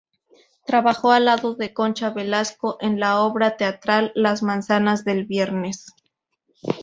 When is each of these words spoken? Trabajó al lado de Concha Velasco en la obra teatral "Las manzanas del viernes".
Trabajó 0.65 1.11
al 1.11 1.25
lado 1.25 1.53
de 1.53 1.75
Concha 1.75 2.09
Velasco 2.09 2.79
en 2.81 2.99
la 2.99 3.19
obra 3.19 3.55
teatral 3.55 4.11
"Las 4.15 4.41
manzanas 4.41 5.05
del 5.05 5.25
viernes". 5.25 5.93